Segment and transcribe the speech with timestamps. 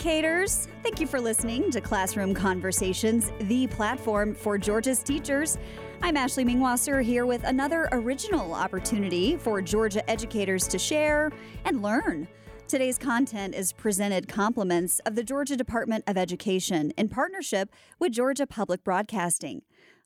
[0.00, 0.66] educators.
[0.82, 5.58] Thank you for listening to Classroom Conversations, the platform for Georgia's teachers.
[6.00, 11.30] I'm Ashley Mengwasser here with another original opportunity for Georgia educators to share
[11.66, 12.26] and learn.
[12.66, 18.46] Today's content is presented compliments of the Georgia Department of Education in partnership with Georgia
[18.46, 19.60] Public Broadcasting.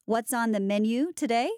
[0.06, 1.50] What's on the menu today?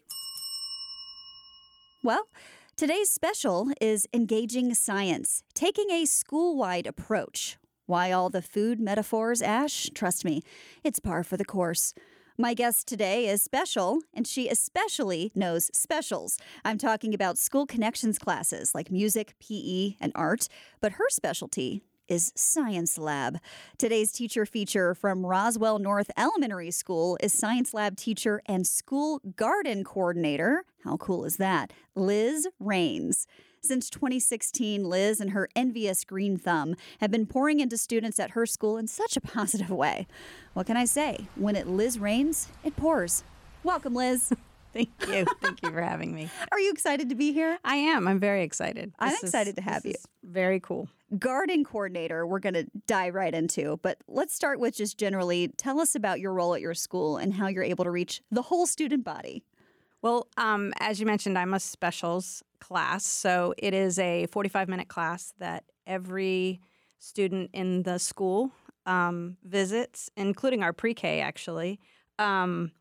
[2.04, 2.28] Well,
[2.76, 7.56] today's special is Engaging Science, taking a school wide approach.
[7.86, 9.88] Why all the food metaphors, Ash?
[9.94, 10.42] Trust me,
[10.82, 11.94] it's par for the course.
[12.36, 16.36] My guest today is special, and she especially knows specials.
[16.64, 20.48] I'm talking about school connections classes like music, PE, and art,
[20.80, 23.38] but her specialty is Science Lab.
[23.78, 29.84] Today's teacher feature from Roswell North Elementary School is Science Lab teacher and school garden
[29.84, 30.64] coordinator.
[30.84, 31.72] How cool is that?
[31.94, 33.26] Liz Rains.
[33.66, 38.46] Since 2016, Liz and her envious green thumb have been pouring into students at her
[38.46, 40.06] school in such a positive way.
[40.54, 41.26] What can I say?
[41.34, 43.24] When it Liz rains, it pours.
[43.64, 44.32] Welcome, Liz.
[44.72, 45.26] Thank you.
[45.40, 46.30] Thank you for having me.
[46.52, 47.58] Are you excited to be here?
[47.64, 48.06] I am.
[48.06, 48.92] I'm very excited.
[49.00, 49.94] I'm This is- excited to have you.
[50.22, 50.88] Very cool.
[51.18, 55.80] Garden coordinator, we're going to dive right into, but let's start with just generally tell
[55.80, 58.66] us about your role at your school and how you're able to reach the whole
[58.66, 59.42] student body.
[60.02, 63.04] Well, um, as you mentioned, I'm a specials class.
[63.04, 66.60] So it is a 45 minute class that every
[66.98, 68.50] student in the school
[68.86, 71.78] um, visits, including our pre K actually.
[72.18, 72.72] Um,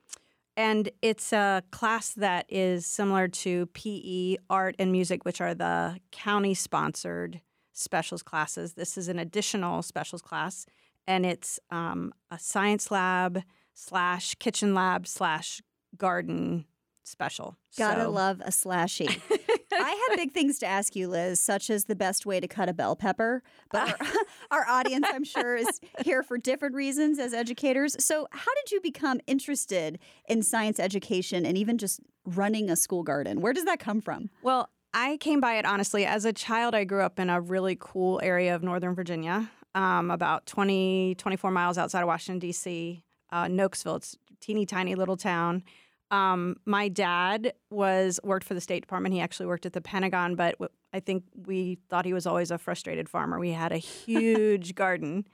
[0.57, 5.99] and it's a class that is similar to PE, art, and music, which are the
[6.11, 7.41] county sponsored
[7.73, 8.73] specials classes.
[8.75, 10.65] This is an additional specials class,
[11.07, 15.61] and it's um, a science lab slash kitchen lab slash
[15.97, 16.63] garden
[17.03, 17.57] special.
[17.77, 19.19] Gotta So- love a slashy.
[19.79, 22.69] I have big things to ask you, Liz, such as the best way to cut
[22.69, 23.43] a bell pepper.
[23.71, 24.07] But our,
[24.51, 27.95] our audience, I'm sure, is here for different reasons as educators.
[28.03, 33.03] So, how did you become interested in science education and even just running a school
[33.03, 33.41] garden?
[33.41, 34.29] Where does that come from?
[34.41, 36.05] Well, I came by it honestly.
[36.05, 40.09] As a child, I grew up in a really cool area of Northern Virginia, um,
[40.09, 43.97] about 20, 24 miles outside of Washington, D.C., uh, Nokesville.
[43.97, 45.63] It's a teeny tiny little town.
[46.11, 49.13] Um, my dad was worked for the State Department.
[49.13, 52.51] He actually worked at the Pentagon, but w- I think we thought he was always
[52.51, 53.39] a frustrated farmer.
[53.39, 55.25] We had a huge garden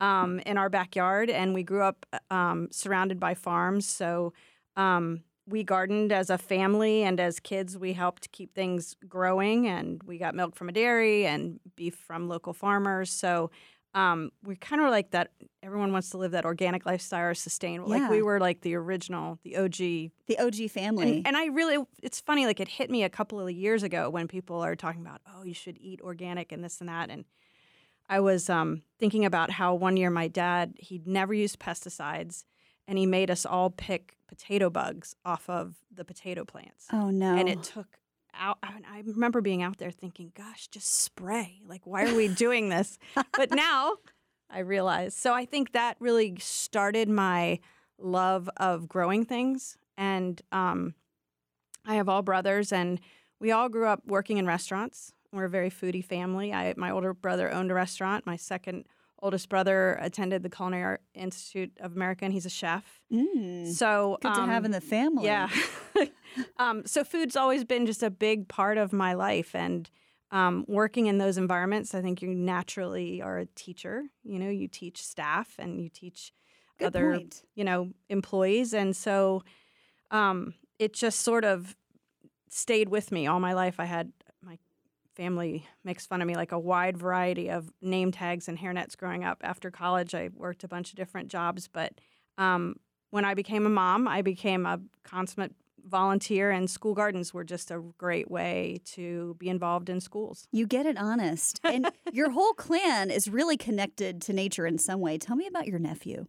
[0.00, 3.86] um, in our backyard, and we grew up um, surrounded by farms.
[3.86, 4.32] So
[4.76, 9.68] um, we gardened as a family, and as kids, we helped keep things growing.
[9.68, 13.10] And we got milk from a dairy and beef from local farmers.
[13.10, 13.50] So
[13.94, 15.30] um, we kind of like that.
[15.62, 17.88] Everyone wants to live that organic lifestyle or sustainable.
[17.90, 19.76] Like we were like the original, the OG
[20.26, 21.18] The OG family.
[21.18, 24.10] and, and I really, it's funny, like it hit me a couple of years ago
[24.10, 27.08] when people are talking about, oh, you should eat organic and this and that.
[27.10, 27.24] And
[28.08, 32.44] I was um, thinking about how one year my dad, he'd never used pesticides
[32.86, 36.86] and he made us all pick potato bugs off of the potato plants.
[36.92, 37.34] oh, no.
[37.36, 37.98] And it took
[38.38, 41.60] out, I, mean, I remember being out there thinking, gosh, just spray.
[41.66, 42.98] Like, why are we doing this?
[43.36, 43.94] but now
[44.50, 45.14] I realize.
[45.14, 47.60] So I think that really started my
[47.98, 49.76] love of growing things.
[49.96, 50.94] And um,
[51.86, 53.00] I have all brothers, and
[53.40, 55.12] we all grew up working in restaurants.
[55.32, 56.52] We're a very foodie family.
[56.52, 58.26] I, my older brother owned a restaurant.
[58.26, 58.86] My second
[59.24, 63.00] oldest brother attended the Culinary Art Institute of America, and he's a chef.
[63.10, 65.24] Mm, So good to have um, in the family.
[65.24, 65.48] yeah.
[66.58, 69.88] um, so food's always been just a big part of my life, and
[70.30, 74.04] um, working in those environments, I think you naturally are a teacher.
[74.24, 76.32] You know, you teach staff and you teach
[76.78, 77.42] Good other, point.
[77.54, 79.42] you know, employees, and so
[80.10, 81.74] um, it just sort of
[82.50, 83.80] stayed with me all my life.
[83.80, 84.12] I had
[85.14, 89.24] family makes fun of me like a wide variety of name tags and hairnets growing
[89.24, 89.38] up.
[89.42, 91.92] After college, I worked a bunch of different jobs, but
[92.38, 92.76] um,
[93.10, 95.54] when I became a mom, I became a consummate
[95.86, 100.48] volunteer, and school gardens were just a great way to be involved in schools.
[100.50, 101.60] You get it honest.
[101.62, 105.18] And your whole clan is really connected to nature in some way.
[105.18, 106.26] Tell me about your nephew.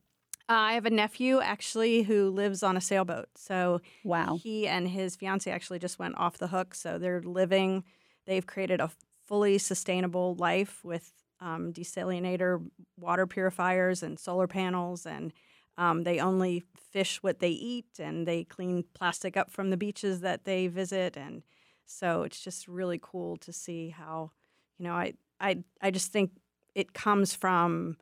[0.48, 3.30] Uh, I have a nephew actually who lives on a sailboat.
[3.36, 4.38] So Wow.
[4.44, 6.76] he and his fiance actually just went off the hook.
[6.76, 7.84] So they're living,
[8.25, 8.92] they've created a
[9.25, 12.63] fully sustainable life with um, desalinator
[12.98, 15.06] water purifiers and solar panels.
[15.06, 15.33] And
[15.77, 20.22] um, they only fish what they eat and they clean plastic up from the beaches
[20.22, 21.18] that they visit.
[21.18, 21.44] And
[21.86, 24.31] so it's just really cool to see how,
[24.77, 26.31] you know, I, I, I just think
[26.74, 27.98] it comes from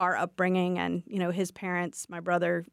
[0.00, 2.64] our upbringing and you know his parents my brother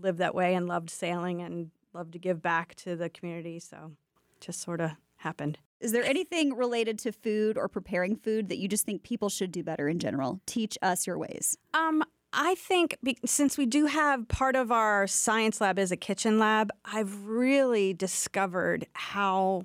[0.00, 3.92] lived that way and loved sailing and loved to give back to the community so
[4.40, 5.58] just sort of happened.
[5.80, 9.50] Is there anything related to food or preparing food that you just think people should
[9.52, 10.40] do better in general?
[10.46, 11.56] Teach us your ways.
[11.72, 12.02] Um,
[12.32, 16.38] I think be- since we do have part of our science lab is a kitchen
[16.38, 19.62] lab, I've really discovered how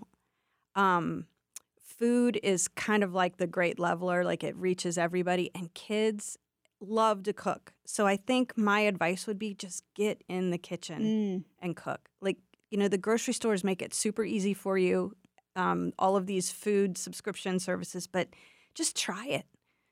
[0.75, 1.25] um,
[1.83, 6.37] food is kind of like the great leveler, like it reaches everybody, and kids
[6.81, 7.73] love to cook.
[7.85, 11.43] So I think my advice would be just get in the kitchen Mm.
[11.61, 12.09] and cook.
[12.21, 12.37] Like,
[12.69, 15.13] you know, the grocery stores make it super easy for you,
[15.55, 18.29] um, all of these food subscription services, but
[18.73, 19.45] just try it.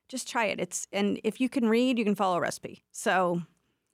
[0.09, 0.59] Just try it.
[0.59, 2.83] It's and if you can read, you can follow a recipe.
[2.91, 3.41] So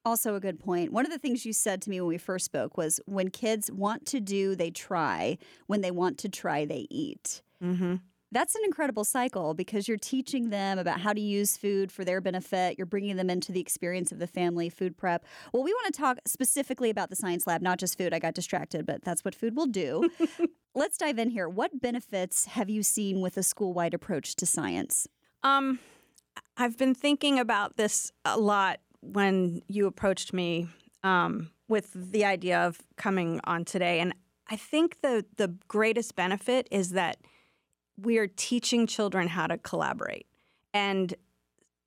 [0.06, 0.92] Also, a good point.
[0.94, 3.70] One of the things you said to me when we first spoke was when kids
[3.72, 5.38] want to do, they try.
[5.68, 7.42] When they want to try, they eat.
[7.62, 7.96] hmm
[8.32, 12.22] That's an incredible cycle because you're teaching them about how to use food for their
[12.22, 12.78] benefit.
[12.78, 15.26] You're bringing them into the experience of the family food prep.
[15.52, 18.14] Well, we want to talk specifically about the science lab, not just food.
[18.14, 20.10] I got distracted, but that's what food will do.
[20.76, 21.50] Let's dive in here.
[21.50, 25.08] What benefits have you seen with a school wide approach to science?
[25.44, 25.80] um,
[26.58, 30.68] I've been thinking about this a lot when you approached me
[31.04, 34.14] um, with the idea of coming on today, and
[34.50, 37.18] I think the the greatest benefit is that
[38.04, 40.26] we are teaching children how to collaborate
[40.74, 41.16] and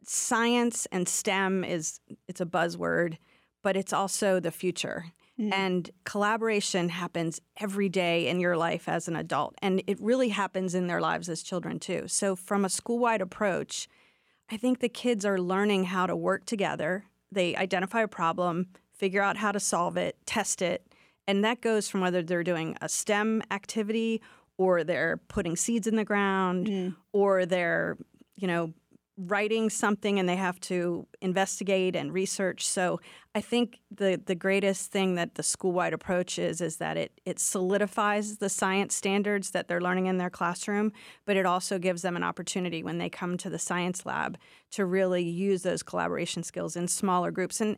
[0.04, 3.18] science and STEM is it's a buzzword,
[3.62, 5.06] but it's also the future.
[5.38, 5.52] Mm.
[5.52, 10.74] And collaboration happens every day in your life as an adult, and it really happens
[10.74, 12.04] in their lives as children too.
[12.06, 13.88] So, from a school wide approach,
[14.50, 17.04] I think the kids are learning how to work together.
[17.30, 20.86] They identify a problem, figure out how to solve it, test it,
[21.26, 24.20] and that goes from whether they're doing a STEM activity
[24.58, 26.96] or they're putting seeds in the ground Mm.
[27.12, 27.96] or they're,
[28.36, 28.72] you know,
[29.18, 32.66] writing something and they have to investigate and research.
[32.66, 32.98] So
[33.34, 37.38] I think the the greatest thing that the school-wide approach is is that it it
[37.38, 40.92] solidifies the science standards that they're learning in their classroom,
[41.26, 44.38] but it also gives them an opportunity when they come to the science lab
[44.70, 47.76] to really use those collaboration skills in smaller groups and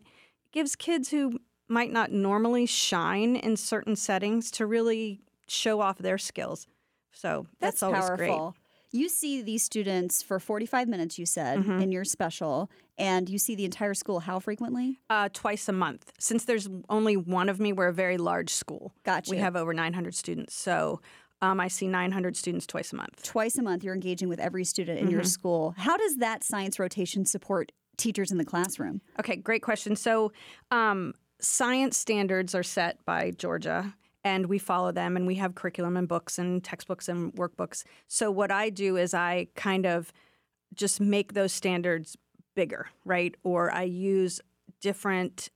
[0.52, 1.38] gives kids who
[1.68, 6.66] might not normally shine in certain settings to really show off their skills.
[7.12, 8.16] So that's, always powerful.
[8.50, 9.00] great.
[9.00, 11.82] You see these students for 45 minutes, you said, Mhm.
[11.82, 15.00] in your special, and you see the entire school how frequently?
[15.10, 16.12] Uh, twice a month.
[16.18, 18.92] Since there's only one of me, we're a very large school.
[19.04, 19.30] Gotcha.
[19.32, 20.54] We have over 900 students.
[20.54, 21.00] So
[21.42, 23.22] um, I see 900 students twice a month.
[23.22, 25.26] Twice a month, you're engaging with every student in your Mhm.
[25.28, 25.74] school.
[25.76, 29.02] How does that science rotation support teachers in the classroom?
[29.20, 29.94] Okay, great question.
[29.96, 30.32] So
[30.70, 33.94] um, science standards are set by Georgia.
[34.24, 37.84] And we follow them, and we have curriculum and books and textbooks and workbooks.
[38.08, 40.12] So, what I do is I kind of
[40.74, 42.16] just make those standards
[42.54, 43.34] bigger, right?
[43.42, 44.40] Or I use
[44.80, 45.50] different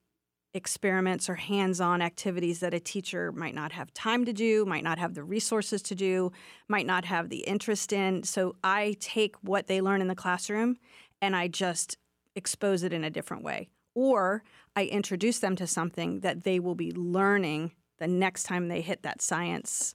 [0.54, 4.84] experiments or hands on activities that a teacher might not have time to do, might
[4.84, 6.32] not have the resources to do,
[6.68, 8.22] might not have the interest in.
[8.22, 10.78] So I take what they learn in the classroom
[11.20, 11.98] and I just
[12.34, 13.68] expose it in a different way.
[13.94, 14.42] Or
[14.74, 19.02] I introduce them to something that they will be learning the next time they hit
[19.02, 19.94] that science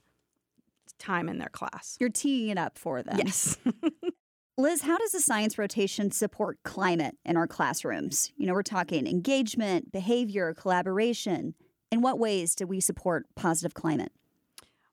[0.98, 1.96] time in their class.
[2.00, 3.18] You're teeing it up for them.
[3.18, 3.58] Yes.
[4.56, 8.32] Liz, how does the science rotation support climate in our classrooms?
[8.36, 11.54] You know, we're talking engagement, behavior, collaboration.
[11.90, 14.12] In what ways do we support positive climate?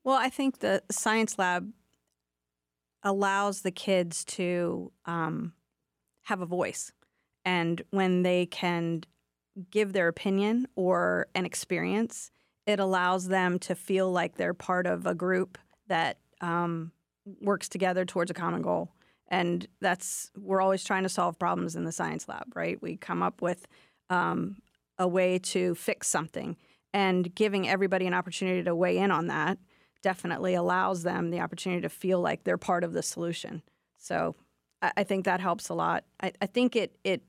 [0.03, 1.71] Well, I think the science lab
[3.03, 5.53] allows the kids to um,
[6.23, 6.91] have a voice.
[7.45, 9.03] And when they can
[9.69, 12.31] give their opinion or an experience,
[12.71, 16.91] it allows them to feel like they're part of a group that um,
[17.41, 18.91] works together towards a common goal.
[19.27, 22.81] And that's, we're always trying to solve problems in the science lab, right?
[22.81, 23.67] We come up with
[24.09, 24.57] um,
[24.97, 26.57] a way to fix something.
[26.93, 29.57] And giving everybody an opportunity to weigh in on that
[30.01, 33.61] definitely allows them the opportunity to feel like they're part of the solution.
[33.97, 34.35] So
[34.81, 36.03] I, I think that helps a lot.
[36.21, 37.21] I, I think it it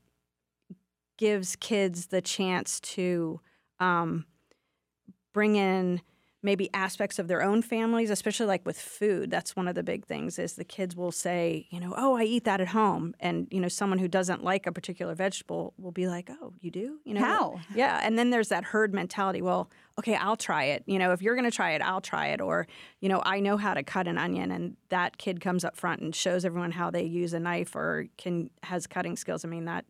[1.17, 3.39] gives kids the chance to
[3.79, 4.25] um,
[5.33, 6.01] bring in
[6.43, 9.31] maybe aspects of their own families, especially like with food.
[9.31, 12.23] That's one of the big things is the kids will say, you know, oh, I
[12.23, 15.93] eat that at home, and you know, someone who doesn't like a particular vegetable will
[15.93, 17.61] be like, oh, you do, you know, How?
[17.73, 19.41] yeah, and then there's that herd mentality.
[19.41, 20.83] Well, okay, I'll try it.
[20.85, 22.41] You know, if you're going to try it, I'll try it.
[22.41, 22.67] Or,
[22.99, 26.01] you know, I know how to cut an onion, and that kid comes up front
[26.01, 29.45] and shows everyone how they use a knife or can has cutting skills.
[29.45, 29.85] I mean, that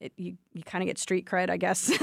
[0.00, 1.90] it, you you kind of get street cred, I guess.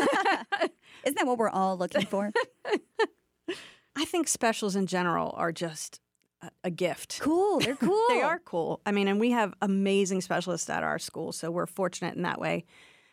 [1.04, 2.32] Isn't that what we're all looking for?
[3.96, 6.00] I think specials in general are just
[6.42, 7.20] a, a gift.
[7.22, 7.60] cool.
[7.60, 8.06] They're cool.
[8.10, 8.82] They are cool.
[8.86, 12.40] I mean, and we have amazing specialists at our school, so we're fortunate in that
[12.40, 12.66] way.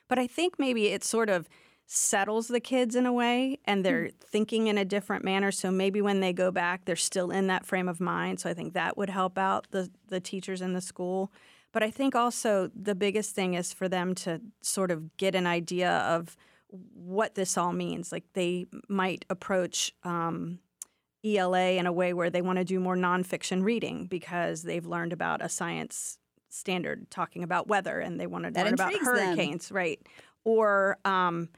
[0.08, 1.48] But I think maybe it sort of
[1.92, 3.82] settles the kids in a way and hmm.
[3.82, 5.50] they're thinking in a different manner.
[5.50, 8.38] So maybe when they go back, they're still in that frame of mind.
[8.38, 11.32] So I think that would help out the, the teachers in the school.
[11.72, 15.46] But I think also the biggest thing is for them to sort of get an
[15.48, 16.36] idea of
[16.70, 18.12] what this all means.
[18.12, 20.58] Like they might approach um,
[21.24, 25.12] ELA in a way where they want to do more nonfiction reading because they've learned
[25.12, 29.06] about a science standard talking about weather and they want to That learn about intrigues
[29.18, 29.26] them.
[29.36, 30.00] hurricanes, right?
[30.44, 31.48] Or um,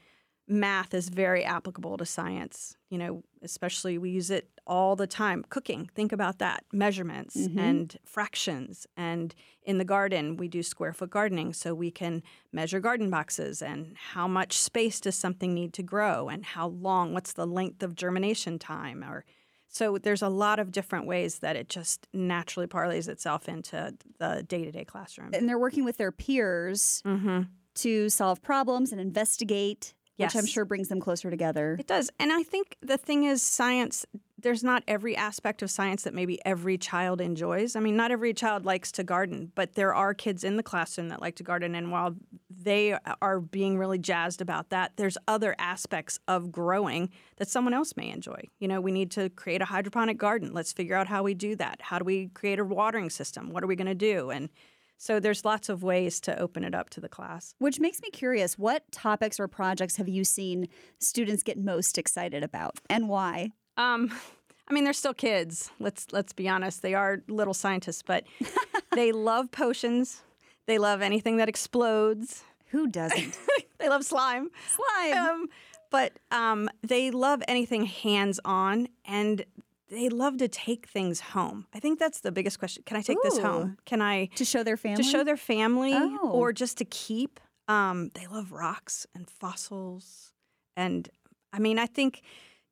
[0.47, 2.75] math is very applicable to science.
[2.89, 5.43] You know, especially we use it all the time.
[5.49, 6.63] Cooking, think about that.
[6.71, 7.57] Measurements Mhm.
[7.59, 8.87] and fractions.
[8.95, 13.61] And in the garden, we do square foot gardening so we can measure garden boxes
[13.61, 17.83] and how much space does something need to grow and how long, what's the length
[17.83, 19.25] of germination time or
[19.67, 24.43] so there's a lot of different ways that it just naturally parlays itself into the
[24.47, 25.31] day-to-day classroom.
[25.33, 27.41] And they're working with their peers Mm-hmm.
[27.75, 31.77] to solve problems and investigate, which I'm sure brings them closer together.
[31.79, 32.09] It does.
[32.19, 34.05] And I think the thing is, science,
[34.37, 37.75] there's not every aspect of science that maybe every child enjoys.
[37.75, 41.09] I mean, not every child likes to garden, but there are kids in the classroom
[41.09, 41.75] that like to garden.
[41.75, 42.15] And while
[42.49, 47.95] they are being really jazzed about that, there's other aspects of growing that someone else
[47.95, 48.49] may enjoy.
[48.59, 50.53] You know, we need to create a hydroponic garden.
[50.53, 51.81] Let's figure out how we do that.
[51.81, 53.51] How do we create a watering system?
[53.51, 54.29] What are we going to do?
[54.29, 54.49] And
[54.97, 57.55] so there's lots of ways to open it up to the class.
[57.59, 60.67] Which makes me curious what topics or projects have you seen
[60.99, 63.51] students get most excited about and why?
[63.77, 64.11] Um,
[64.67, 65.71] I mean, they're still kids.
[65.79, 66.81] Let's let's be honest.
[66.81, 68.23] They are little scientists, but
[68.95, 70.21] they love potions.
[70.65, 72.43] They love anything that explodes.
[72.67, 73.37] Who doesn't?
[73.79, 74.49] they love slime.
[74.67, 75.17] Slime.
[75.17, 75.47] Um,
[75.91, 79.45] but um, they love anything hands on, and
[79.93, 81.67] they love to take things home.
[81.73, 82.83] I think that's the biggest question.
[82.85, 83.77] Can I take this home?
[83.85, 85.03] Can I to show their family?
[85.03, 86.31] to show their family Oh.
[86.31, 87.39] or just to keep?
[87.67, 90.33] Um, they love rocks and fossils,
[90.75, 91.09] and
[91.53, 92.21] I mean, I think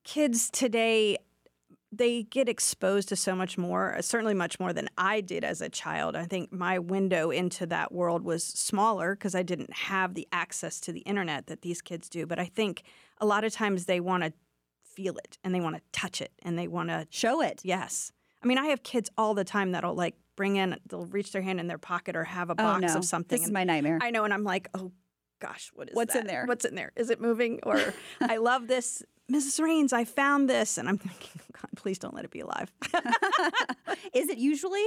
[0.04, 1.18] kids today
[1.94, 5.60] they get exposed to so much more, uh, certainly much more than I did as
[5.62, 6.16] a child.
[6.16, 10.80] I think my window into that world was smaller because I didn't have the access
[10.82, 12.26] to the internet that these kids do.
[12.26, 12.84] But I think
[13.20, 14.32] a lot of times they want to
[14.96, 17.62] feel it and they want to touch it and they want to, show it.
[17.64, 18.12] yes.
[18.44, 21.42] I mean, I have kids all the time that'll like bring in, they'll reach their
[21.44, 22.96] hand in their pocket or have a Oh box no.
[22.98, 23.38] of something.
[23.38, 24.00] This is my nightmare.
[24.02, 24.92] I know, and I'm like, oh
[25.40, 26.46] gosh, what is What's in there?
[26.46, 26.92] What's in there?
[26.96, 27.60] Is it moving?
[27.64, 29.62] Or I love this, Mrs.
[29.64, 29.94] Rains.
[29.94, 32.72] I found this, and I'm thinking, oh, God, please don't let it be alive.
[34.14, 34.86] is it usually?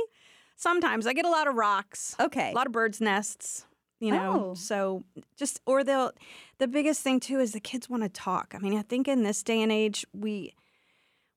[0.57, 2.51] Sometimes I get a lot of rocks, Okay.
[2.51, 3.67] a lot of birds' nests.
[4.01, 4.55] You know, Oh.
[4.55, 5.05] so
[5.37, 6.13] just or they'll.
[6.59, 8.53] The biggest thing too is the kids want to talk.
[8.55, 10.55] I mean, I think in this day and age, we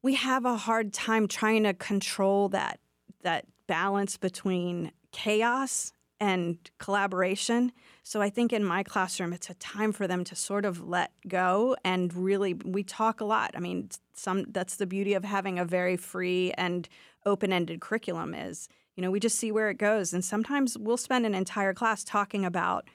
[0.01, 2.79] we have a hard time trying to control that
[3.21, 7.71] that balance between chaos and collaboration.
[8.03, 11.11] So I think in my classroom it's a time for them to sort of let
[11.27, 13.51] go and really we talk a lot.
[13.55, 16.89] I mean, some that's the beauty of having a very free and
[17.25, 21.25] open-ended curriculum is, you know, we just see where it goes and sometimes we'll spend
[21.25, 22.89] an entire class talking about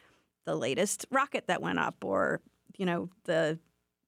[0.45, 2.41] the latest rocket that went up or,
[2.77, 3.59] you know, the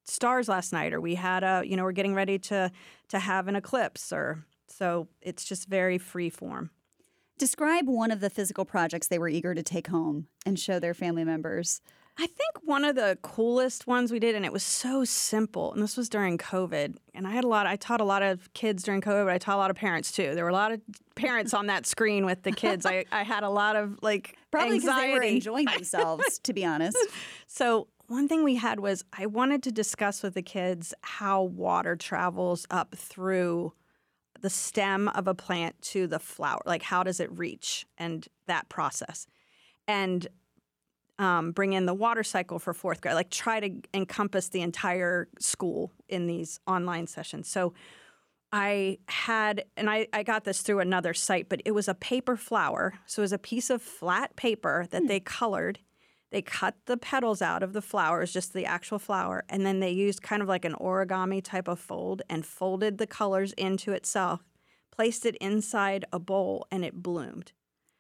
[0.03, 2.71] stars last night or we had a, you know, we're getting ready to
[3.09, 6.71] to have an eclipse or so it's just very free form.
[7.39, 10.95] Describe one of the physical projects they were eager to take home and show their
[10.95, 11.81] family members.
[12.16, 15.83] I think one of the coolest ones we did, and it was so simple, and
[15.83, 16.97] this was during COVID.
[17.12, 19.38] And I had a lot, I taught a lot of kids during COVID, but I
[19.38, 20.35] taught a lot of parents too.
[20.35, 20.80] There were a lot of
[21.16, 22.87] parents on that screen with the kids.
[22.87, 26.64] I, I had a lot of like Probably because they were enjoying themselves, to be
[26.64, 26.97] honest.
[27.47, 31.94] So, one thing we had was I wanted to discuss with the kids how water
[31.94, 33.73] travels up through
[34.40, 36.61] the stem of a plant to the flower.
[36.66, 39.26] Like, how does it reach and that process?
[39.87, 40.26] And
[41.18, 45.28] um, bring in the water cycle for fourth grade, like, try to encompass the entire
[45.38, 47.49] school in these online sessions.
[47.49, 47.75] So,
[48.56, 52.37] I had, and I, I got this through another site, but it was a paper
[52.37, 52.94] flower.
[53.04, 55.80] So it was a piece of flat paper that they colored.
[56.30, 59.90] They cut the petals out of the flowers, just the actual flower, and then they
[59.90, 64.44] used kind of like an origami type of fold and folded the colors into itself,
[64.92, 67.50] placed it inside a bowl, and it bloomed.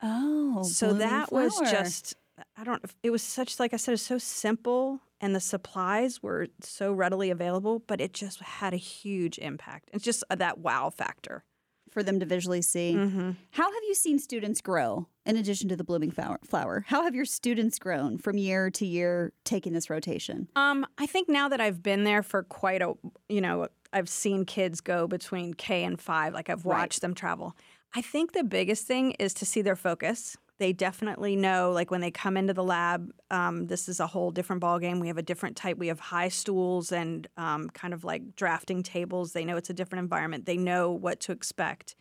[0.02, 2.14] Oh, so that was just,
[2.56, 6.48] I don't, it was such, like I said, it's so simple and the supplies were
[6.60, 9.90] so readily available, but it just had a huge impact.
[9.92, 11.44] It's just that wow factor.
[11.90, 12.94] for them to visually see.
[12.96, 13.30] Mm-hmm.
[13.52, 16.84] How have you seen students grow in addition to the blooming flower- flower?
[16.88, 20.48] How have your students grown from year to year taking this rotation?
[20.56, 22.94] Um, I think now that I've been there for quite a,
[23.28, 26.34] you know, I've seen kids go between K and five.
[26.34, 26.80] Like I've Right.
[26.80, 27.54] watched them travel.
[27.94, 32.00] I think the biggest thing is to see their focus they definitely know like when
[32.00, 35.22] they come into the lab um, this is a whole different ballgame we have a
[35.22, 39.56] different type we have high stools and um, kind of like drafting tables they know
[39.56, 41.94] it's a different environment they know what to expect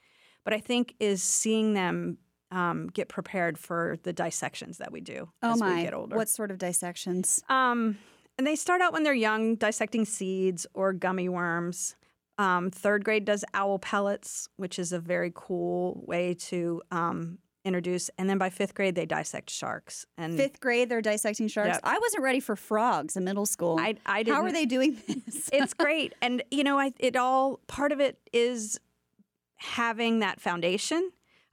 [0.43, 2.17] but i think is seeing them
[2.51, 5.75] um, get prepared for the dissections that we do Oh as my!
[5.77, 7.41] we get older What sort of dissections?
[7.49, 7.97] um,
[8.37, 11.95] and they start out when they're young, dissecting seeds or gummy worms.
[12.39, 18.09] Um, third grade does owl pellets, which is a very cool way to um, introduce.
[18.17, 20.05] And then by fifth grade, they dissect sharks.
[20.17, 21.75] And Fifth grade, they're dissecting sharks.
[21.75, 21.81] Yep.
[21.83, 23.77] I wasn't ready for frogs in middle school.
[23.79, 25.49] I, I didn't, How are they doing this?
[25.53, 28.79] it's great, and you know, I, it all part of it is
[29.55, 31.11] having that foundation.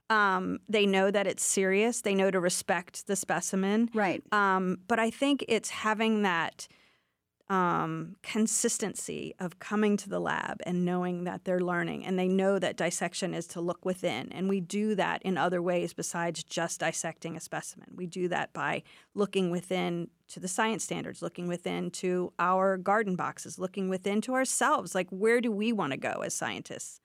[0.09, 2.01] Um, they know that it's serious.
[2.01, 3.89] They know to respect the specimen.
[3.93, 4.21] right.
[4.33, 6.67] Um, but I think it's having that
[7.51, 12.57] um, consistency of coming to the lab and knowing that they're learning and they know
[12.57, 14.31] that dissection is to look within.
[14.31, 17.89] And we do that in other ways besides just dissecting a specimen.
[17.93, 23.17] We do that by looking within to the science standards, looking within to our garden
[23.17, 24.95] boxes, looking within to ourselves.
[24.95, 27.01] Like, where do we want to go as scientists?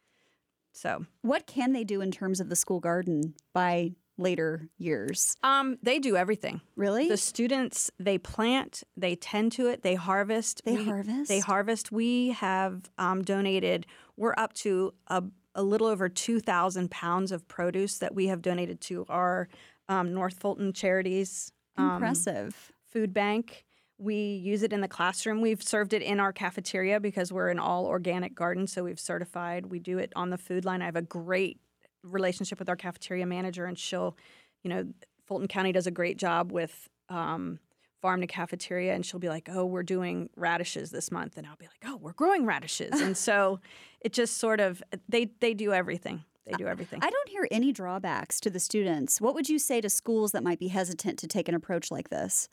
[0.73, 5.37] So, What can they do in terms of the school garden by later years?
[5.43, 6.61] um, they do everything.
[6.75, 7.09] Really?
[7.09, 10.63] The students they plant, they tend to it, they harvest.
[10.65, 11.29] they We- harvest?
[11.29, 11.93] They harvest.
[11.93, 13.87] We have um, donated.
[14.17, 15.23] We're up to a,
[15.55, 19.49] a little over two thousand pounds of produce that we have donated to our
[19.89, 22.73] um, North Fulton charities um, Impressive.
[22.89, 23.65] food bank.
[23.99, 25.41] We use it in the classroom.
[25.41, 29.67] We've served it in our cafeteria because we're an all organic garden, so we've certified.
[29.67, 30.83] We do it on the food line.
[30.83, 31.61] I have a great
[32.11, 34.17] relationship with our cafeteria manager, and she'll,
[34.63, 34.87] you know,
[35.27, 37.59] Fulton County does a great job with um,
[38.01, 41.57] farm to cafeteria, and she'll be like, "Oh, we're doing radishes this month," and I'll
[41.57, 43.61] be like, "Oh, we're growing radishes," and so
[44.01, 46.25] it just sort of they they do everything.
[46.45, 47.01] They do everything.
[47.03, 49.21] I don't hear any drawbacks to the students.
[49.21, 52.09] What would you say to schools that might be hesitant to take an approach like
[52.11, 52.49] this?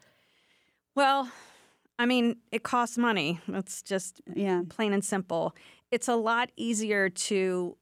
[0.96, 1.32] well,
[2.00, 3.40] I mean, it costs money.
[3.48, 4.64] It's just Yeah.
[4.70, 5.56] plain and simple.
[5.92, 7.78] It's a lot easier to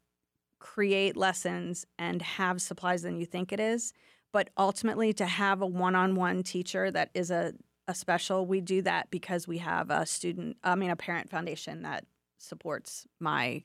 [0.62, 3.92] create lessons and have supplies than you think it is.
[4.32, 7.52] But ultimately, to have a one on one teacher that is a,
[7.88, 11.82] a special, we do that because we have a student, I mean, a parent foundation
[11.82, 12.06] that
[12.38, 13.64] supports my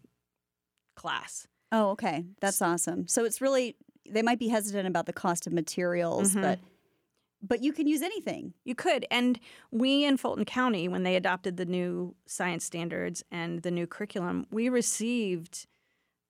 [0.96, 1.48] class.
[1.72, 2.26] Oh, okay.
[2.42, 3.08] That's awesome.
[3.08, 3.76] So it's really
[4.10, 6.42] they might be hesitant about the cost of materials, Mhm.
[6.42, 6.60] but
[7.44, 8.54] but you can use anything.
[8.66, 9.06] You could.
[9.12, 13.86] And we in Fulton County, when they adopted the new science standards and the new
[13.86, 15.68] curriculum, we received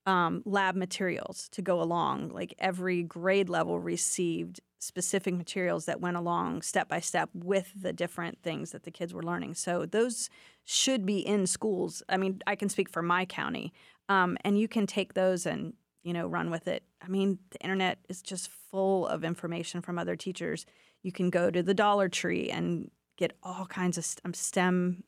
[0.08, 2.30] um, lab materials to go along.
[2.30, 7.92] Like every grade level received specific materials that went along step by step with the
[7.92, 9.54] different things that the kids were learning.
[9.54, 10.30] So those
[10.64, 12.02] should be in schools.
[12.08, 13.74] I mean, I can speak for my county,
[14.08, 16.84] um, and you can take those and you know run with it.
[17.02, 20.66] I mean, the internet is just full of information from other teachers.
[21.04, 25.04] You can go to the Dollar Tree and get all kinds of STEM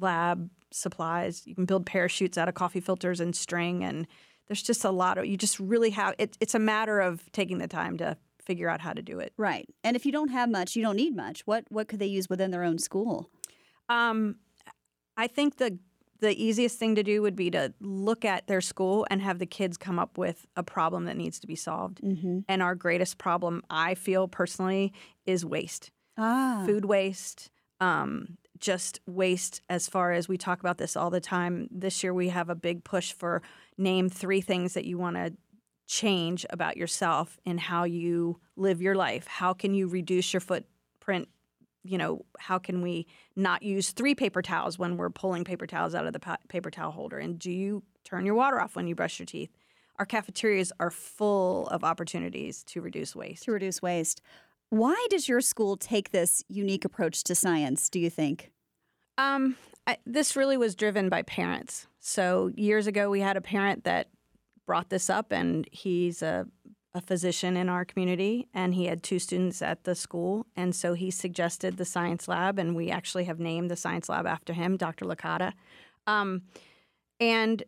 [0.00, 1.46] lab supplies.
[1.46, 4.06] You can build parachutes out of coffee filters and string, and
[4.48, 5.26] there's just a lot of.
[5.26, 6.14] You just really have.
[6.18, 9.32] It, it's a matter of taking the time to figure out how to do it.
[9.36, 9.68] Right.
[9.84, 11.42] And if you don't have much, you don't need much.
[11.46, 13.30] What what could they use within their own school?
[13.88, 14.36] Um,
[15.16, 15.78] I think the
[16.20, 19.46] the easiest thing to do would be to look at their school and have the
[19.46, 22.00] kids come up with a problem that needs to be solved.
[22.00, 22.40] Mm-hmm.
[22.48, 24.92] And our greatest problem, I feel personally,
[25.26, 25.90] is waste.
[26.18, 26.62] Ah.
[26.66, 27.50] food waste,
[27.80, 31.68] um, just waste as far as we talk about this all the time.
[31.70, 33.42] This year we have a big push for
[33.76, 35.34] name three things that you want to
[35.88, 39.26] change about yourself and how you live your life.
[39.26, 41.28] How can you reduce your footprint?
[41.82, 45.94] You know, how can we not use three paper towels when we're pulling paper towels
[45.94, 47.18] out of the pa- paper towel holder?
[47.18, 49.50] And do you turn your water off when you brush your teeth?
[49.96, 53.42] Our cafeterias are full of opportunities to reduce waste.
[53.44, 54.22] To reduce waste.
[54.72, 58.52] Why does your school take this unique approach to science, do you think?
[59.18, 59.56] Um,
[59.86, 61.88] I, this really was driven by parents.
[62.00, 64.08] So years ago, we had a parent that
[64.66, 66.46] brought this up, and he's a,
[66.94, 70.94] a physician in our community, and he had two students at the school, and so
[70.94, 74.78] he suggested the science lab, and we actually have named the science lab after him,
[74.78, 75.04] Dr.
[75.04, 75.52] Licata.
[76.06, 76.44] Um,
[77.20, 77.62] and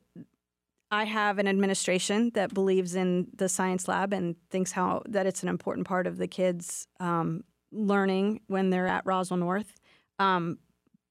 [0.94, 5.42] I have an administration that believes in the science lab and thinks how that it's
[5.42, 9.74] an important part of the kids' um, learning when they're at Roswell North.
[10.20, 10.58] Um,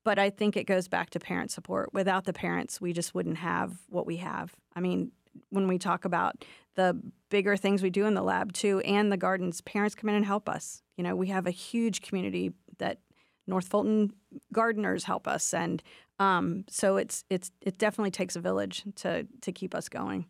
[0.06, 1.94] but I think it goes back to parent support.
[1.94, 4.56] Without the parents, we just wouldn't have what we have.
[4.74, 5.12] I mean,
[5.50, 6.98] when we talk about the
[7.30, 10.26] bigger things we do in the lab too, and the gardens, parents come in and
[10.26, 10.82] help us.
[10.96, 13.00] You know, we have a huge community that
[13.48, 14.14] North Fulton
[14.54, 15.84] gardeners help us, and
[16.24, 20.26] um, so it's it's it definitely takes a village to to keep us going.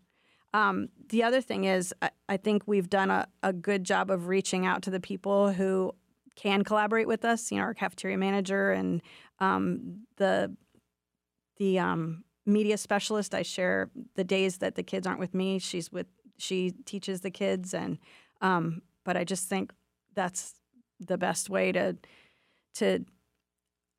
[0.51, 4.27] Um, the other thing is, I, I think we've done a, a good job of
[4.27, 5.93] reaching out to the people who
[6.35, 7.51] can collaborate with us.
[7.51, 9.03] You know, our cafeteria manager and
[9.39, 10.55] um, the
[11.57, 13.35] the um, media specialist.
[13.35, 15.59] I share the days that the kids aren't with me.
[15.59, 16.07] She's with
[16.39, 17.99] she teaches the kids, and
[18.41, 19.71] um, but I just think
[20.15, 20.55] that's
[20.99, 21.97] the best way to
[22.75, 23.05] to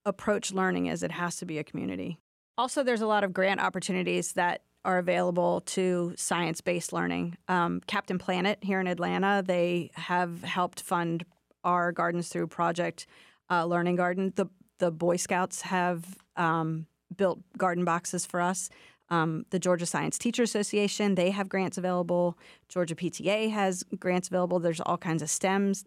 [0.04, 2.18] approach learning is it has to be a community.
[2.56, 7.36] Also, there's a lot of grant opportunities that are available to science based learning.
[7.48, 11.24] Um, Captain Planet here in Atlanta, they have helped fund
[11.64, 13.06] our Gardens Through project,
[13.50, 14.32] uh, Learning Garden.
[14.36, 14.46] The,
[14.78, 16.86] the Boy Scouts have um,
[17.16, 18.68] built garden boxes for us.
[19.10, 22.38] Um, the Georgia Science Teacher Association, they have grants available.
[22.68, 24.58] Georgia PTA has grants available.
[24.58, 25.84] There's all kinds of STEMs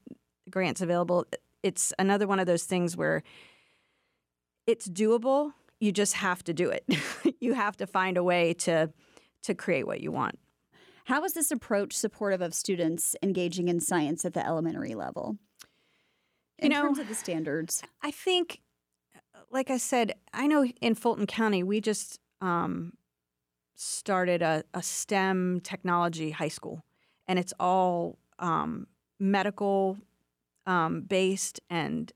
[0.49, 1.25] grants available.
[1.63, 3.23] It's another one of those things where
[4.67, 6.83] it's doable you just have to do it.
[7.39, 8.91] you have to find a way to
[9.43, 10.37] to create what you want.
[11.05, 15.37] How is this approach supportive of students engaging in science at the elementary level?
[16.59, 18.61] In you know, terms of the standards, I think,
[19.51, 22.93] like I said, I know in Fulton County we just um,
[23.75, 26.83] started a, a, STEM technology high school,
[27.27, 28.87] and it's all um,
[29.19, 29.97] medical
[30.65, 32.11] um, based and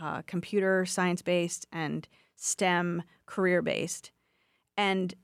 [0.00, 4.10] uh, computer science based and STEM, career based.
[4.76, 5.14] And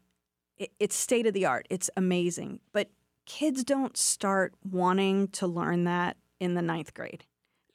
[0.57, 1.67] it, it's state of the art.
[1.71, 2.61] It's amazing.
[2.73, 2.91] But
[3.27, 7.25] kids don't start wanting to learn that in the ninth grade.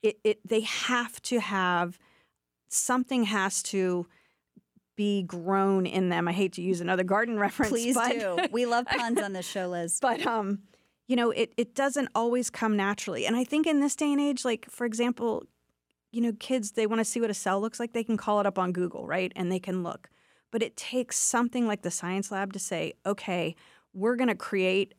[0.01, 1.99] It, it, they have to have
[2.69, 4.07] something has to
[4.95, 6.27] be grown in them.
[6.27, 7.71] I hate to use another garden reference.
[7.71, 8.37] Please but, do.
[8.51, 9.99] We love puns on this show, Liz.
[10.01, 10.59] But um,
[11.07, 13.25] you know, it it doesn't always come naturally.
[13.25, 15.43] And I think in this day and age, like for example,
[16.11, 17.93] you know, kids, they want to see what a cell looks like.
[17.93, 19.31] They can call it up on Google, right?
[19.35, 20.09] And they can look.
[20.51, 23.55] But it takes something like the science lab to say, okay,
[23.93, 24.93] we're going to create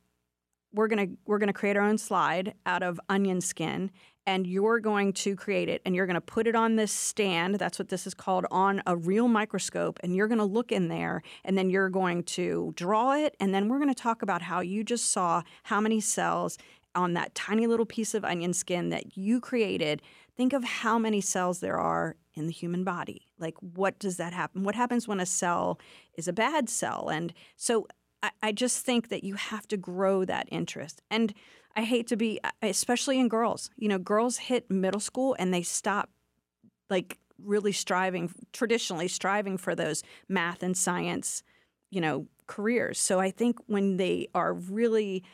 [0.75, 3.90] we're going to we're going to create our own slide out of onion skin
[4.27, 7.57] and you're going to create it and you're going to put it on this stand
[7.57, 10.88] that's what this is called on a real microscope and you're going to look in
[10.88, 14.42] there and then you're going to draw it and then we're going to talk about
[14.42, 16.57] how you just saw how many cells
[16.94, 20.03] on that tiny little piece of onion skin that you created
[20.36, 23.28] think of how many cells there are in the human body.
[23.38, 24.62] Like, what does that happen?
[24.62, 25.78] What happens when a cell
[26.16, 27.10] is a bad cell?
[27.10, 27.86] And so
[28.22, 31.02] I, I just think that you have to grow that interest.
[31.10, 31.34] And
[31.76, 35.52] I hate to be, uh, especially in girls, you know, girls hit middle school and
[35.52, 36.10] they stop
[36.88, 41.42] like really striving, traditionally striving for those math and science,
[41.90, 42.98] you know, careers.
[42.98, 45.24] So I think when they are really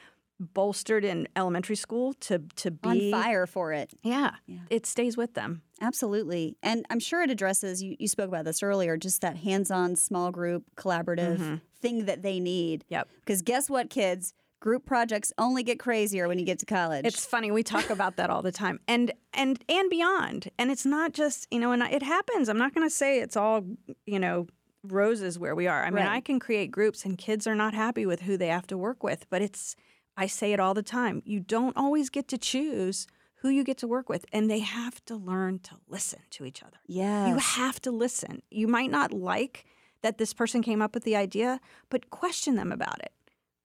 [0.41, 3.93] bolstered in elementary school to to be on fire for it.
[4.03, 5.63] Yeah, yeah, it stays with them.
[5.81, 7.83] Absolutely, and I'm sure it addresses.
[7.83, 11.55] You, you spoke about this earlier, just that hands-on, small group, collaborative mm-hmm.
[11.81, 12.85] thing that they need.
[12.89, 13.09] Yep.
[13.21, 14.35] Because guess what, kids.
[14.61, 17.07] Group projects only get crazier when you get to college.
[17.07, 20.51] It's funny we talk about that all the time, and and and beyond.
[20.59, 22.49] And it's not just you know, and it happens.
[22.49, 23.65] I'm not going to say it's all
[24.05, 24.49] you know
[24.83, 25.85] roses where we are.
[25.85, 26.17] I mean, right.
[26.17, 29.05] I can create groups, and kids are not happy with who they have to work
[29.05, 29.77] with, but it's
[30.19, 31.23] I say it all the time.
[31.25, 35.05] You don't always get to choose who you get to work with, and they have
[35.05, 36.79] to learn to listen to each other.
[36.89, 37.29] Yeah.
[37.29, 38.43] You have to listen.
[38.51, 39.65] You might not like
[40.03, 43.13] that this person came up with the idea, but question them about it.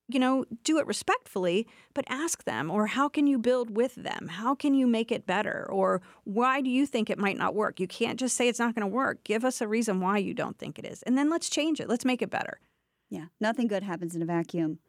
[0.08, 4.28] You know, do it respectfully, but ask them, or how can you build with them?
[4.28, 5.68] How can you make it better?
[5.72, 7.80] Or why do you think it might not work?
[7.80, 9.24] You can't just say it's not going to work.
[9.24, 11.02] Give us a reason why you don't think it is.
[11.02, 11.90] And then let's change it.
[11.90, 12.60] Let's make it better.
[13.10, 13.26] Yeah.
[13.40, 14.80] Nothing good happens in a vacuum.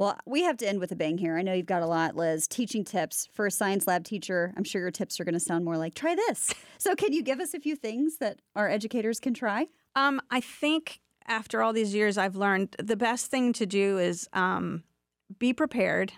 [0.00, 1.36] Well, we have to end with a bang here.
[1.36, 2.48] I know you've got a lot, Liz.
[2.48, 4.54] Teaching tips for a science lab teacher.
[4.56, 6.54] I'm sure your tips are going to sound more like try this.
[6.78, 9.66] So, can you give us a few things that our educators can try?
[9.94, 14.26] Um, I think after all these years, I've learned the best thing to do is
[14.32, 14.84] um,
[15.38, 16.14] be prepared,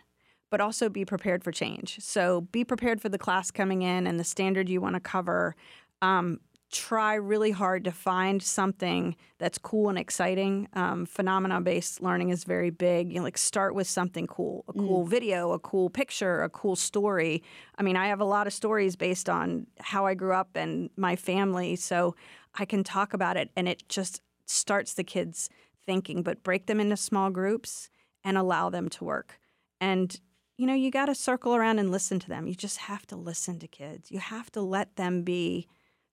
[0.49, 1.99] but also be prepared for change.
[1.99, 5.57] So, be prepared for the class coming in and the standard you want to cover.
[6.01, 6.38] Um,
[6.73, 10.69] try really hard to find something that's cool and exciting.
[10.73, 13.13] Um, phenomenon based learning is very big.
[13.13, 15.09] You know, like start with something cool, a cool mm.
[15.09, 17.43] video, a cool picture, a cool story.
[17.79, 20.91] I mean, I have a lot of stories based on how I grew up and
[20.97, 22.17] my family, so
[22.55, 25.51] I can talk about it, and it just starts the kids
[25.87, 26.23] thinking.
[26.23, 27.91] But break them into small groups
[28.25, 29.39] and allow them to work.
[29.81, 30.19] And
[30.57, 32.47] you know, you got to circle around and listen to them.
[32.47, 34.11] You just have to listen to kids.
[34.11, 35.67] You have to let them be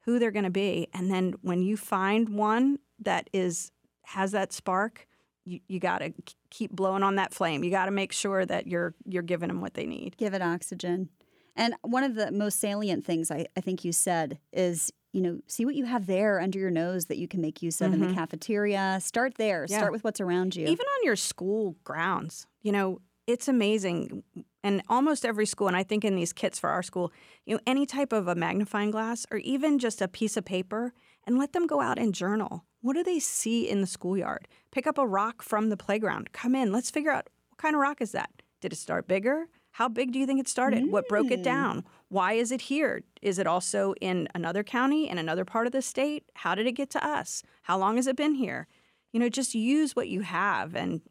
[0.10, 0.88] who they're going to be.
[0.94, 3.72] And then when you find one that is
[4.06, 5.08] has that spark,
[5.46, 6.12] you, you got to
[6.50, 7.64] keep blowing on that flame.
[7.64, 10.18] You got to make sure that you're you're giving them what they need.
[10.18, 11.10] Give it oxygen.
[11.56, 15.42] And one of the most salient things I, I think you said is, you know,
[15.48, 17.94] see what you have there under your nose that you can make use of mm-hmm.
[17.94, 18.16] in the mm-hmm.
[18.16, 19.00] cafeteria.
[19.02, 19.66] Start there.
[19.70, 19.78] Yeah.
[19.78, 20.64] Start with what's around you.
[20.64, 22.48] Even on your school grounds.
[22.62, 24.24] You know, it's amazing
[24.64, 27.14] And almost every school, and I think in these kits for our school,
[27.46, 30.94] you know, any type of a magnifying glass or even just a piece of paper
[31.26, 32.66] and let them go out and journal.
[32.82, 34.48] What do they see in the schoolyard?
[34.72, 36.34] Pick up a rock from the playground.
[36.34, 36.72] Come in.
[36.72, 38.30] Let's figure out what kind of rock is that?
[38.62, 39.48] Did it start bigger?
[39.72, 40.84] How big do you think it started?
[40.84, 40.92] Mm.
[40.92, 41.86] What broke it down?
[42.10, 43.04] Why is it here?
[43.22, 46.24] Is it also in another county, in another part of the state?
[46.34, 47.44] How did it get to us?
[47.64, 48.68] How long has it been here?
[49.14, 51.02] You know, just use what you have and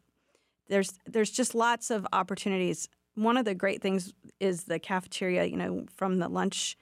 [0.69, 2.87] there's there's just lots of opportunities.
[3.19, 6.77] One of the great things is the cafeteria, you know, from the lunch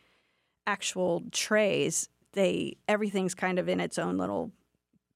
[0.67, 4.51] actual trays, they everything's kind of in its own little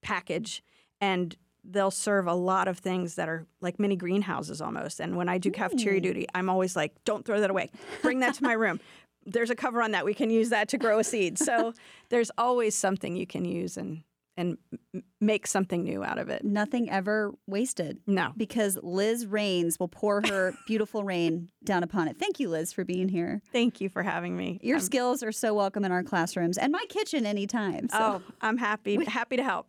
[0.01, 0.63] package
[0.99, 4.99] and they'll serve a lot of things that are like mini greenhouses almost.
[4.99, 6.03] And when I do cafeteria mm.
[6.03, 7.69] duty, I'm always like, don't throw that away.
[8.01, 8.79] Bring that to my room.
[9.25, 10.05] There's a cover on that.
[10.05, 11.37] We can use that to grow a seed.
[11.37, 11.75] So
[12.09, 14.01] there's always something you can use and
[14.37, 14.57] and
[15.19, 16.43] make something new out of it.
[16.43, 17.99] Nothing ever wasted.
[18.07, 18.31] No.
[18.37, 22.17] Because Liz Rains will pour her beautiful rain down upon it.
[22.17, 23.41] Thank you, Liz, for being here.
[23.51, 24.59] Thank you for having me.
[24.63, 27.89] Your skills are so welcome in our classrooms and my kitchen anytime.
[27.89, 27.97] So.
[27.99, 29.03] Oh, I'm happy.
[29.05, 29.67] happy to help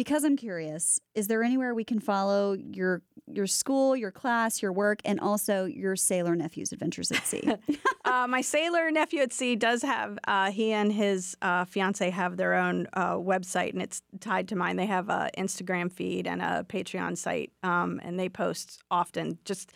[0.00, 4.72] because I'm curious, is there anywhere we can follow your your school, your class, your
[4.72, 7.46] work, and also your sailor nephew's adventures at sea?
[8.06, 12.38] uh, my sailor nephew at sea does have uh, he and his uh, fiance have
[12.38, 14.76] their own uh, website, and it's tied to mine.
[14.76, 19.36] They have an Instagram feed and a Patreon site, um, and they post often.
[19.44, 19.74] Just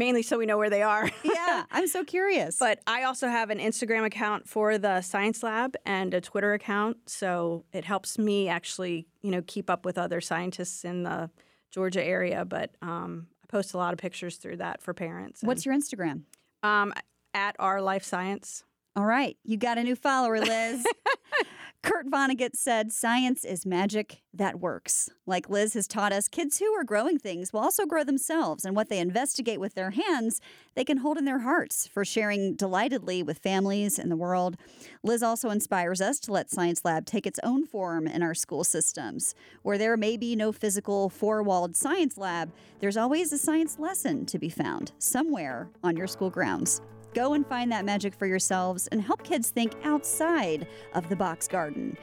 [0.00, 1.10] mainly so we know where they are.
[1.22, 2.56] yeah, I'm so curious.
[2.58, 6.96] But I also have an Instagram account for the Science Lab and a Twitter account,
[7.06, 11.30] so it helps me actually, you know, keep up with other scientists in the
[11.70, 12.46] Georgia area.
[12.46, 15.42] But um, I post a lot of pictures through that for parents.
[15.42, 16.22] What's your Instagram?
[16.62, 16.94] Um,
[17.34, 18.64] at our life science.
[18.96, 20.84] All right, you got a new follower, Liz.
[21.82, 25.08] Kurt Vonnegut said, Science is magic that works.
[25.24, 28.76] Like Liz has taught us, kids who are growing things will also grow themselves, and
[28.76, 30.42] what they investigate with their hands,
[30.74, 34.56] they can hold in their hearts for sharing delightedly with families and the world.
[35.02, 38.62] Liz also inspires us to let Science Lab take its own form in our school
[38.62, 39.34] systems.
[39.62, 44.26] Where there may be no physical, four walled science lab, there's always a science lesson
[44.26, 46.82] to be found somewhere on your school grounds.
[47.14, 51.48] Go and find that magic for yourselves and help kids think outside of the box
[51.48, 51.96] garden.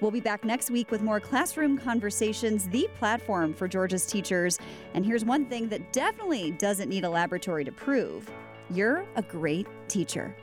[0.00, 4.58] We'll be back next week with more Classroom Conversations, the platform for Georgia's teachers.
[4.94, 8.30] And here's one thing that definitely doesn't need a laboratory to prove
[8.70, 10.34] you're a great teacher.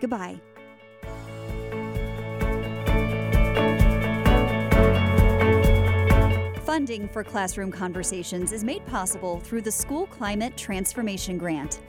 [0.00, 0.40] Goodbye.
[6.64, 11.80] Funding for Classroom Conversations is made possible through the School Climate Transformation Grant.